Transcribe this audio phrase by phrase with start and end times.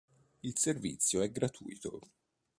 [0.41, 1.99] Il servizio è gratuito.